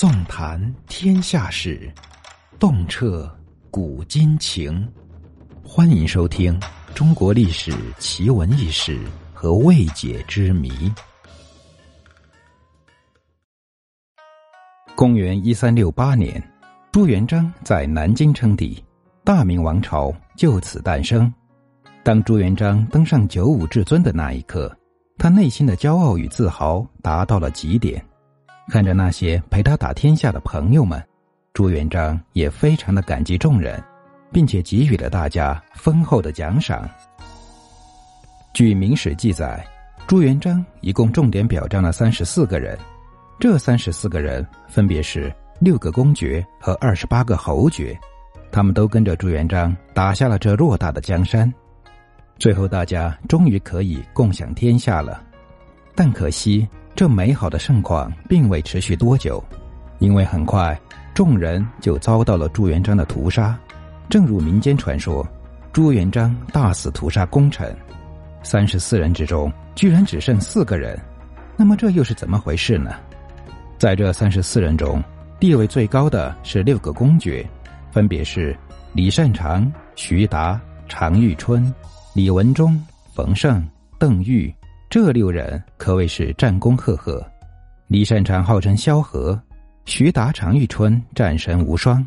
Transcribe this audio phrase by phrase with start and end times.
[0.00, 1.92] 纵谈天下事，
[2.58, 3.30] 洞彻
[3.70, 4.90] 古今情。
[5.62, 6.58] 欢迎收听
[6.94, 8.98] 《中国历史奇闻异事
[9.34, 10.70] 和未解之谜》。
[14.94, 16.42] 公元一三六八年，
[16.90, 18.82] 朱元璋在南京称帝，
[19.22, 21.30] 大明王朝就此诞生。
[22.02, 24.74] 当朱元璋登上九五至尊的那一刻，
[25.18, 28.02] 他内心的骄傲与自豪达到了极点。
[28.70, 31.02] 看着那些陪他打天下的朋友们，
[31.52, 33.82] 朱元璋也非常的感激众人，
[34.32, 36.88] 并且给予了大家丰厚的奖赏。
[38.54, 39.66] 据《明史》记载，
[40.06, 42.78] 朱元璋一共重点表彰了三十四个人，
[43.40, 47.98] 这三十四个人分别是六个公爵和二十八个侯爵，
[48.52, 51.52] 他们都跟着朱元璋打下了这偌大的江山。
[52.38, 55.22] 最后，大家终于可以共享天下了，
[55.96, 56.66] 但可惜
[57.00, 59.42] 这美好的盛况并未持续多久，
[60.00, 60.78] 因为很快
[61.14, 63.58] 众人就遭到了朱元璋的屠杀。
[64.10, 65.26] 正如民间传说，
[65.72, 67.74] 朱元璋大肆屠杀功臣，
[68.42, 71.00] 三十四人之中居然只剩四个人，
[71.56, 72.90] 那么这又是怎么回事呢？
[73.78, 75.02] 在这三十四人中，
[75.38, 77.48] 地位最高的是六个公爵，
[77.90, 78.54] 分别是
[78.92, 81.74] 李善长、徐达、常遇春。
[82.12, 82.78] 李文忠、
[83.14, 83.66] 冯胜、
[83.98, 84.54] 邓愈
[84.90, 87.24] 这六人可谓是战功赫赫。
[87.86, 89.40] 李善长号称萧何，
[89.84, 92.04] 徐达、常遇春战神无双，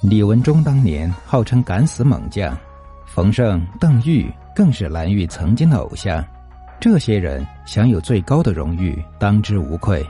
[0.00, 2.56] 李文忠当年号称敢死猛将，
[3.04, 6.24] 冯胜、邓愈更是蓝玉曾经的偶像。
[6.78, 10.06] 这些人享有最高的荣誉，当之无愧。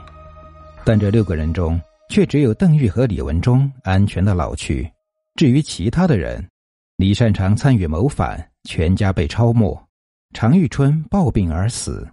[0.85, 4.87] 但这六个人中，却只有邓愈和李文忠安全的老去。
[5.35, 6.47] 至于其他的人，
[6.97, 8.47] 李善长参与谋反。
[8.65, 9.75] 全家被抄没，
[10.33, 12.07] 常遇春暴病而死。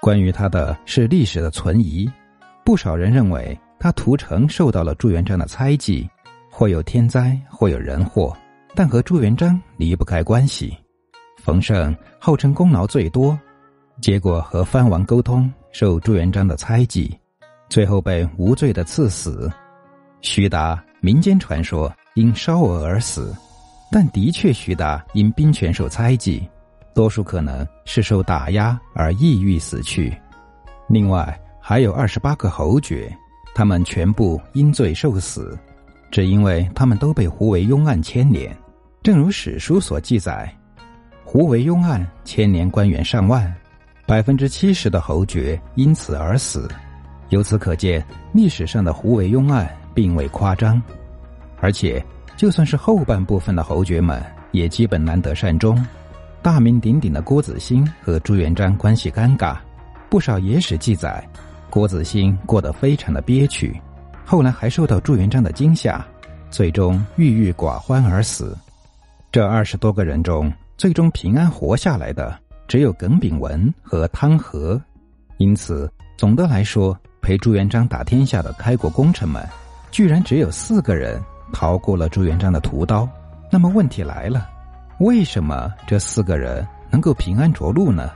[0.00, 2.10] 关于他的是历史的存疑，
[2.64, 6.08] 不少人认为他屠城受到了朱元璋的猜忌，
[6.50, 8.36] 或有天灾，或有人祸，
[8.74, 10.76] 但和朱元璋离不开关系。
[11.38, 13.38] 冯胜号称功劳最多，
[14.00, 17.16] 结果和藩王沟通，受朱元璋的猜忌，
[17.68, 19.50] 最后被无罪的赐死。
[20.20, 23.34] 徐达民间传说因烧鹅而死。
[23.90, 26.48] 但的确，徐达因兵权受猜忌，
[26.94, 30.16] 多数可能是受打压而抑郁死去。
[30.88, 33.10] 另外，还有二十八个侯爵，
[33.54, 35.58] 他们全部因罪受死，
[36.10, 38.56] 只因为他们都被胡惟庸案牵连。
[39.02, 40.52] 正如史书所记载，
[41.24, 43.52] 胡惟庸案牵连官员上万，
[44.06, 46.68] 百分之七十的侯爵因此而死。
[47.30, 50.80] 由此可见，历史上的胡惟庸案并未夸张，
[51.60, 52.04] 而且。
[52.34, 54.20] 就算是后半部分的侯爵们，
[54.50, 55.78] 也基本难得善终。
[56.42, 59.56] 大名鼎鼎的郭子兴和朱元璋关系尴尬，
[60.10, 61.24] 不少野史记载，
[61.70, 63.80] 郭子兴过得非常的憋屈，
[64.26, 66.04] 后来还受到朱元璋的惊吓，
[66.50, 68.58] 最终郁郁寡欢而死。
[69.30, 72.36] 这二十多个人中，最终平安活下来的
[72.66, 74.80] 只有耿炳文和汤和。
[75.36, 79.48] 因此，总的来说，陪朱元璋打天下的开国功臣们，
[79.92, 81.22] 居然只有四个人。
[81.52, 83.06] 逃过了朱元璋的屠刀，
[83.50, 84.48] 那么问题来了，
[85.02, 88.12] 为什么这四个人能够平安着陆呢？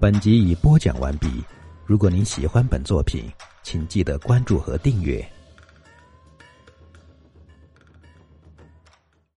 [0.00, 1.28] 本集已播讲完毕，
[1.86, 3.30] 如果您喜欢本作品，
[3.62, 5.24] 请记得关注和订阅。